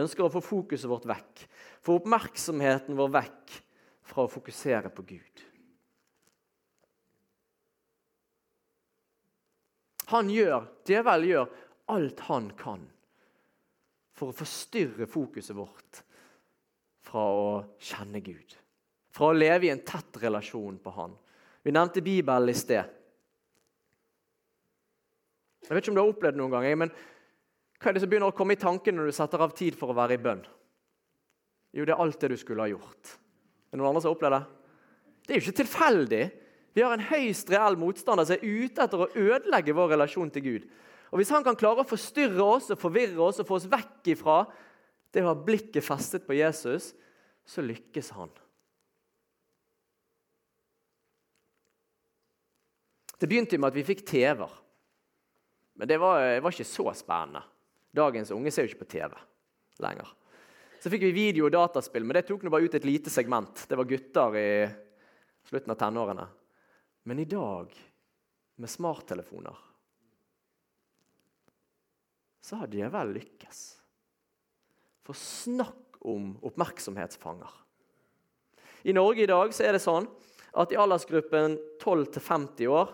[0.00, 1.42] Ønsker å få fokuset vårt vekk.
[1.84, 3.56] Få oppmerksomheten vår vekk
[4.06, 5.35] fra å fokusere på Gud.
[10.12, 11.54] Han gjør, Djevelen gjør
[11.94, 12.84] alt han kan
[14.16, 16.02] for å forstyrre fokuset vårt
[17.06, 17.48] fra å
[17.82, 18.54] kjenne Gud.
[19.12, 21.12] Fra å leve i en tett relasjon på Han.
[21.64, 22.94] Vi nevnte Bibelen i sted.
[25.66, 26.92] Jeg vet ikke om du har opplevd det noen gang, men
[27.76, 29.90] hva er det som begynner å komme i tanken når du setter av tid for
[29.90, 30.44] å være i bønn?
[31.76, 33.16] Jo, det er alt det du skulle ha gjort.
[33.66, 34.44] Er det noen andre som har opplevd det?
[35.26, 36.22] Det er jo ikke tilfeldig.
[36.76, 40.44] Vi har en høyst reell motstander som er ute etter å ødelegge vår relasjon til
[40.44, 40.66] Gud.
[41.08, 44.10] Og Hvis han kan klare å forstyrre oss og forvirre oss og få oss vekk
[44.12, 44.42] ifra
[45.14, 46.90] det å ha blikket festet på Jesus,
[47.48, 48.28] så lykkes han.
[53.16, 54.52] Det begynte med at vi fikk TV-er.
[55.80, 57.40] Men det var, var, ikke så spennende.
[57.96, 59.16] Dagens unge ser jo ikke på TV
[59.80, 60.10] lenger.
[60.80, 63.64] Så fikk vi video og dataspill, men det tok nå bare ut et lite segment.
[63.68, 64.48] Det var gutter i
[65.48, 66.26] slutten av tenårene.
[67.06, 67.70] Men i dag,
[68.58, 69.58] med smarttelefoner,
[72.42, 73.60] så har djevelen lykkes.
[75.06, 77.52] For snakk om oppmerksomhetsfanger.
[78.90, 80.08] I Norge i dag så er det sånn
[80.58, 82.90] at i aldersgruppen 12-50 år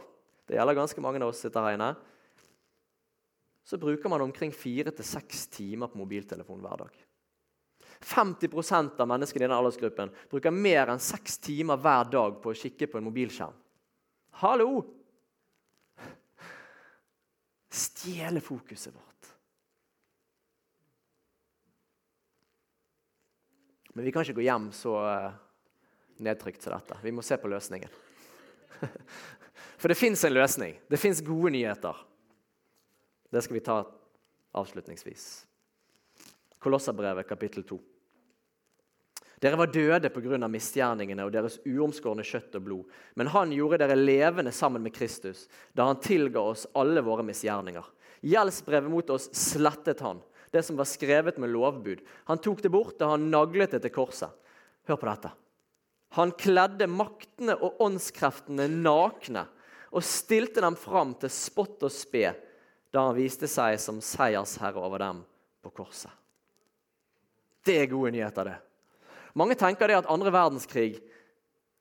[0.48, 1.92] det gjelder ganske mange av oss sitter her inne,
[3.64, 7.02] så bruker man omkring 4-6 timer på mobiltelefon hver dag.
[8.02, 12.58] 50% av menneskene i denne aldersgruppen bruker mer enn 6 timer hver dag på å
[12.58, 13.54] kikke på en mobilskjerm.
[14.40, 14.82] Hallo!
[17.72, 19.34] Stjeler fokuset vårt.
[23.92, 25.34] Men vi kan ikke gå hjem så eh,
[26.24, 26.96] nedtrykt som dette.
[27.04, 27.92] Vi må se på løsningen.
[29.80, 30.78] For det fins en løsning.
[30.88, 31.96] Det fins gode nyheter.
[33.32, 33.78] Det skal vi ta
[34.52, 35.26] avslutningsvis.
[36.62, 37.80] Kolosserbrevet kapittel 2.
[39.42, 40.48] Dere var døde pga.
[40.48, 42.84] misgjerningene og deres uomskårne kjøtt og blod.
[43.18, 47.82] Men han gjorde dere levende sammen med Kristus da han tilga oss alle våre misgjerninger.
[48.22, 50.22] Gjeldsbrevet mot oss slettet han,
[50.54, 52.04] det som var skrevet med lovbud.
[52.30, 54.30] Han tok det bort da han naglet det til korset.
[54.86, 55.34] Hør på dette.
[56.14, 59.46] Han kledde maktene og åndskreftene nakne
[59.90, 62.28] og stilte dem fram til spott og spe
[62.92, 65.22] da han viste seg som seiersherre over dem
[65.64, 66.12] på korset.
[67.64, 68.60] Det er gode nyheter, det.
[69.38, 70.98] Mange tenker det at andre verdenskrig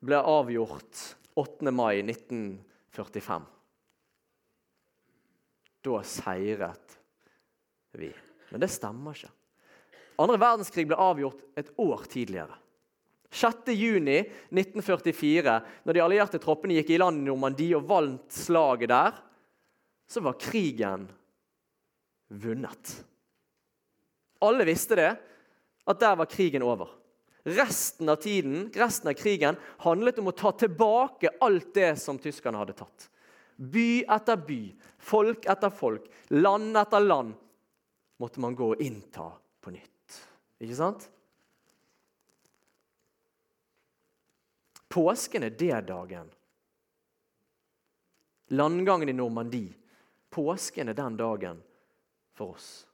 [0.02, 1.72] ble avgjort 8.
[1.72, 3.46] mai 1945.
[5.82, 7.00] Da seiret
[7.98, 8.12] vi.
[8.52, 9.32] Men det stemmer ikke.
[10.22, 12.56] Andre verdenskrig ble avgjort et år tidligere.
[13.32, 15.54] 6.6.1944,
[15.88, 19.12] når de allierte troppene gikk i land i Normandie og vant slaget der,
[20.12, 21.08] så var krigen
[22.28, 23.06] vunnet.
[24.44, 25.12] Alle visste det,
[25.88, 27.01] at der var krigen over.
[27.44, 32.60] Resten av tiden, resten av krigen handlet om å ta tilbake alt det som tyskerne
[32.62, 33.08] hadde tatt.
[33.56, 34.60] By etter by,
[35.02, 37.34] folk etter folk, land etter land
[38.22, 39.32] måtte man gå og innta
[39.62, 40.20] på nytt.
[40.62, 41.08] Ikke sant?
[44.92, 46.30] Påsken er det dagen.
[48.52, 49.74] Landgangen i Normandie.
[50.30, 51.62] Påsken er den dagen
[52.36, 52.86] for oss.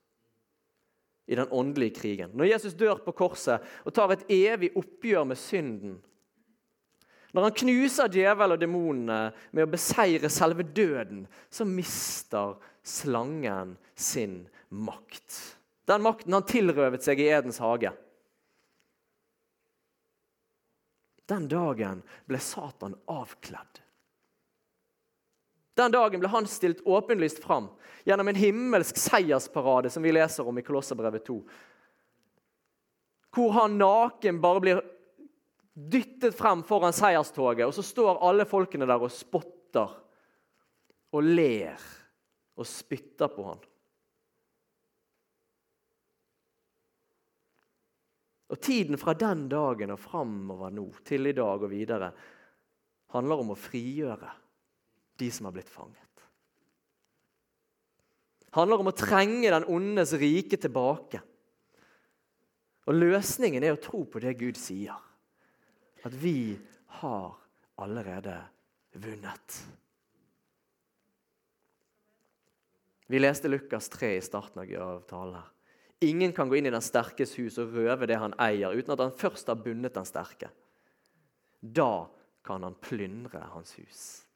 [1.28, 2.32] I den åndelige krigen.
[2.34, 5.98] Når Jesus dør på korset og tar et evig oppgjør med synden.
[7.36, 9.20] Når han knuser djevel og demonene
[9.52, 12.56] med å beseire selve døden, så mister
[12.88, 15.36] slangen sin makt.
[15.88, 17.92] Den makten han tilrøvet seg i Edens hage.
[21.28, 23.84] Den dagen ble Satan avkledd.
[25.78, 27.68] Den dagen ble han stilt åpenlyst fram
[28.08, 31.36] gjennom en himmelsk seiersparade som vi leser om i Kolosserbrevet 2.
[33.36, 34.82] Hvor han naken bare blir
[35.78, 39.94] dyttet frem foran seierstoget, og så står alle folkene der og spotter
[41.14, 41.86] og ler
[42.58, 43.62] og spytter på han.
[48.48, 52.10] Og Tiden fra den dagen og framover nå, til i dag og videre,
[53.14, 54.32] handler om å frigjøre
[55.18, 56.04] de som har blitt fanget.
[58.48, 61.20] Det handler om å trenge den ondes rike tilbake.
[62.88, 64.96] Og Løsningen er å tro på det Gud sier.
[66.08, 66.56] At vi
[67.02, 67.36] har
[67.84, 68.38] allerede
[68.98, 69.60] vunnet.
[73.08, 75.36] Vi leste Lukas 3 i starten av talen.
[75.36, 75.52] her.
[76.00, 79.00] Ingen kan gå inn i den sterkes hus og røve det han eier, uten at
[79.00, 80.50] han først har bundet den sterke.
[81.62, 82.08] Da
[82.46, 84.27] kan han plyndre hans hus.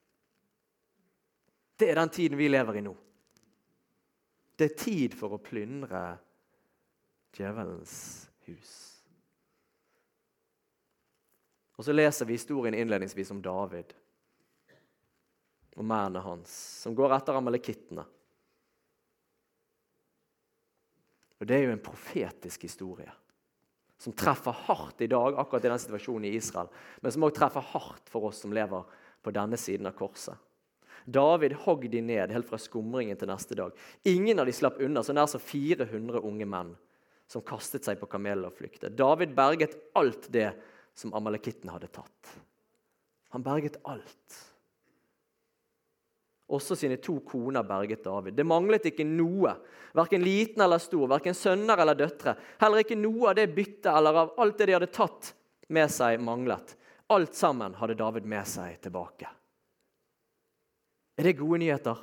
[1.82, 2.92] Det er den tiden vi lever i nå.
[4.54, 6.02] Det er tid for å plyndre
[7.34, 7.96] djevelens
[8.46, 8.74] hus.
[11.80, 13.96] Og Så leser vi historien innledningsvis om David
[15.72, 16.52] og mennene hans,
[16.84, 18.06] som går etter amalekittene.
[21.40, 23.10] Og Det er jo en profetisk historie
[23.98, 26.70] som treffer hardt i dag, akkurat i den situasjonen i Israel,
[27.02, 28.86] men som også treffer hardt for oss som lever
[29.22, 30.38] på denne siden av korset.
[31.06, 33.74] David hogg de ned helt fra skumringen til neste dag.
[34.10, 36.76] Ingen av de slapp unna, så nær som 400 unge menn
[37.32, 38.92] som kastet seg på kamelen og flykte.
[38.92, 40.50] David berget alt det
[40.98, 42.34] som amalekitten hadde tatt.
[43.32, 44.40] Han berget alt.
[46.52, 48.36] Også sine to koner berget David.
[48.36, 49.54] Det manglet ikke noe,
[49.96, 52.36] verken liten eller stor, verken sønner eller døtre.
[52.60, 55.32] Heller ikke noe av det byttet eller av alt det de hadde tatt
[55.72, 56.76] med seg, manglet.
[57.12, 59.32] Alt sammen hadde David med seg tilbake.
[61.22, 62.00] Er det gode nyheter?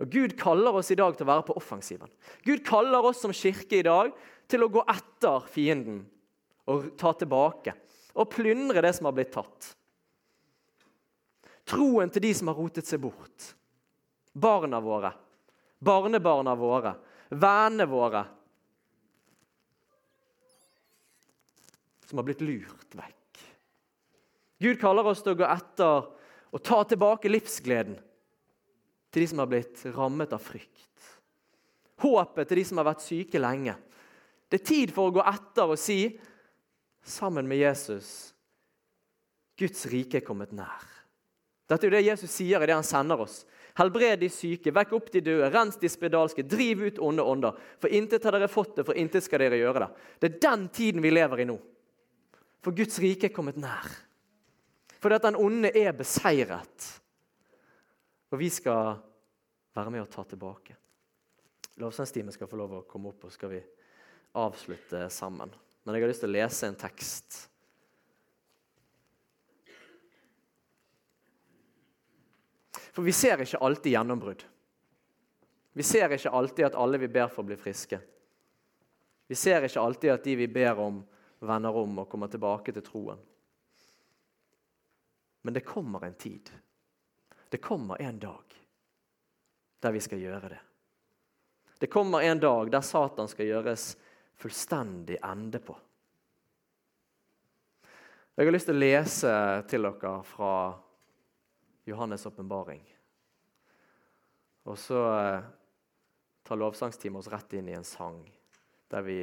[0.00, 2.08] Og Gud kaller oss i dag til å være på offensiven.
[2.40, 4.14] Gud kaller oss som kirke i dag
[4.48, 6.06] til å gå etter fienden
[6.72, 7.76] og ta tilbake.
[8.16, 9.74] Og plyndre det som har blitt tatt.
[11.68, 13.50] Troen til de som har rotet seg bort.
[14.32, 15.12] Barna våre,
[15.84, 16.96] barnebarna våre,
[17.28, 18.24] vennene våre.
[22.08, 23.46] Som har blitt lurt vekk.
[24.64, 26.08] Gud kaller oss til å gå etter
[26.54, 27.96] og ta tilbake livsgleden
[29.10, 31.10] til de som har blitt rammet av frykt.
[32.02, 33.74] Håpet til de som har vært syke lenge.
[34.50, 36.14] Det er tid for å gå etter og si,
[37.04, 38.08] sammen med Jesus,
[39.58, 40.86] Guds rike er kommet nær.
[41.70, 43.42] Dette er jo det Jesus sier i det han sender oss.
[43.78, 47.60] Helbred de syke, vekk opp de døde, rens de spedalske, driv ut onde ånder.
[47.82, 49.88] For intet har dere fått det, for intet skal dere gjøre det.
[50.20, 51.56] Det er den tiden vi lever i nå.
[52.62, 53.88] For Guds rike er kommet nær.
[55.04, 56.86] Fordi at den onde er beseiret.
[58.32, 58.94] Og vi skal
[59.76, 60.78] være med å ta tilbake.
[61.82, 63.60] Lovsangstimen skal få lov å komme opp, og skal vi
[64.40, 65.52] avslutte sammen.
[65.84, 67.42] Men jeg har lyst til å lese en tekst
[72.94, 74.42] For vi ser ikke alltid gjennombrudd.
[75.74, 77.98] Vi ser ikke alltid at alle vi ber for, blir friske.
[79.26, 81.00] Vi ser ikke alltid at de vi ber om,
[81.42, 83.18] vender om og kommer tilbake til troen.
[85.44, 86.50] Men det kommer en tid.
[87.48, 88.54] Det kommer en dag
[89.80, 90.60] der vi skal gjøre det.
[91.78, 93.90] Det kommer en dag der Satan skal gjøres
[94.40, 95.76] fullstendig ende på.
[98.34, 99.34] Jeg har lyst til å lese
[99.68, 100.54] til dere fra
[101.84, 102.80] Johannes' åpenbaring.
[104.64, 105.44] Og så eh,
[106.48, 108.24] tar lovsangsteamet oss rett inn i en sang
[108.88, 109.18] der vi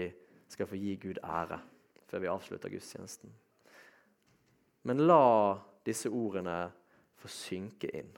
[0.53, 1.57] skal få gi Gud ære
[2.05, 3.34] før vi avslutter gudstjenesten.
[4.86, 5.26] Men la
[5.86, 6.57] disse ordene
[7.21, 8.11] få synke inn.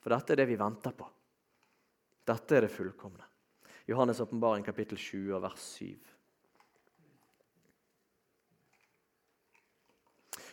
[0.00, 1.06] For dette er det vi venter på.
[2.26, 3.24] Dette er det fullkomne.
[3.86, 5.96] Johannes' åpenbaring kapittel 20 vers 7.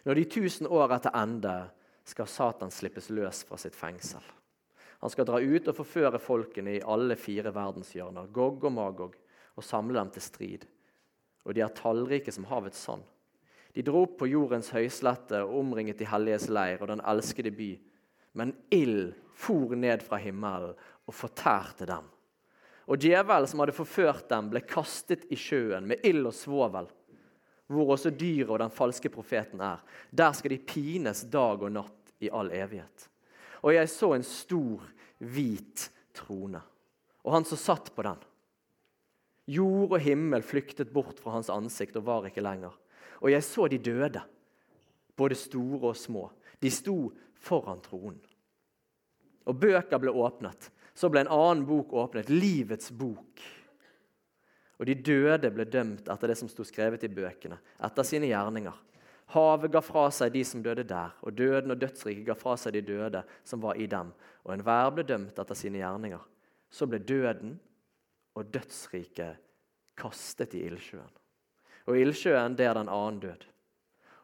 [0.04, 1.54] Når de tusen år etter ende
[2.06, 4.24] skal Satan slippes løs fra sitt fengsel.
[5.04, 9.16] Han skal dra ut og forføre folkene i alle fire verdenshjørner, Gog og Magog,
[9.56, 10.68] og samle dem til strid.
[11.44, 13.04] Og de er tallrike som havets sand.
[13.74, 17.72] De dro opp på jordens høyslette og omringet de helliges leir og den elskede by.
[18.38, 20.76] Men ild for ned fra himmelen
[21.10, 22.06] og fortærte dem.
[22.86, 26.90] Og djevelen som hadde forført dem, ble kastet i sjøen med ild og svovel,
[27.72, 29.80] hvor også dyret og den falske profeten er.
[30.12, 33.08] Der skal de pines dag og natt i all evighet.
[33.64, 34.84] Og jeg så en stor,
[35.24, 36.60] hvit trone,
[37.24, 38.20] og han som satt på den.
[39.48, 42.76] Jord og himmel flyktet bort fra hans ansikt og var ikke lenger.
[43.24, 44.22] Og jeg så de døde,
[45.16, 46.28] både store og små.
[46.60, 46.98] De sto
[47.40, 48.20] foran tronen.
[49.48, 50.70] Og bøker ble åpnet.
[50.94, 53.42] Så ble en annen bok åpnet, livets bok.
[54.78, 58.76] Og de døde ble dømt etter det som sto skrevet i bøkene, etter sine gjerninger.
[59.34, 62.76] Havet ga fra seg de som døde der, og døden og dødsriket ga fra seg
[62.76, 64.12] de døde som var i dem.
[64.44, 66.22] Og enhver ble dømt etter sine gjerninger.
[66.70, 67.56] Så ble døden
[68.36, 69.40] og dødsriket
[69.98, 71.23] kastet i ildsjøen.
[71.90, 73.48] Og ildsjøen, det er den annen død.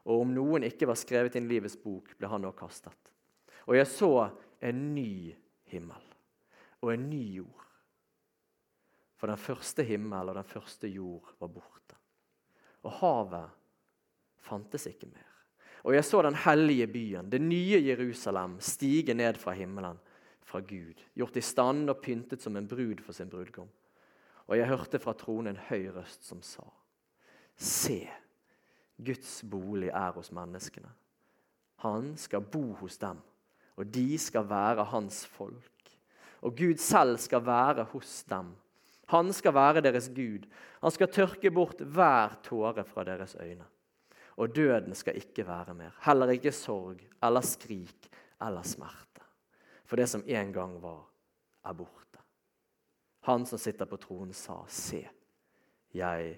[0.10, 3.14] Og om noen ikke var skrevet inn livets bok, ble han nå kastet.
[3.68, 4.14] Og jeg så
[4.66, 5.36] en ny
[5.70, 6.05] himmel
[6.80, 7.66] og en ny jord.
[9.20, 11.97] For den første himmel og den første jord var borte.
[12.88, 13.51] Og havet
[14.47, 15.28] fantes ikke mer.
[15.84, 19.99] Og jeg så den hellige byen, det nye Jerusalem, stige ned fra himmelen,
[20.43, 23.70] fra Gud, gjort i stand og pyntet som en brud for sin brudgom.
[24.47, 26.66] Og jeg hørte fra tronen en høy røst som sa,
[27.60, 28.01] Se,
[28.95, 30.91] Guds bolig er hos menneskene.
[31.84, 33.20] Han skal bo hos dem,
[33.76, 35.80] og de skal være hans folk
[36.41, 38.53] og Gud selv skal være hos dem.
[39.10, 40.45] Han skal være deres Gud.
[40.82, 43.66] Han skal tørke bort hver tåre fra deres øyne.
[44.38, 45.95] Og døden skal ikke være mer.
[46.05, 48.10] Heller ikke sorg eller skrik
[48.41, 49.26] eller smerte.
[49.86, 51.01] For det som en gang var,
[51.66, 52.22] er borte.
[53.28, 55.01] Han som sitter på tronen, sa, Se,
[55.93, 56.38] jeg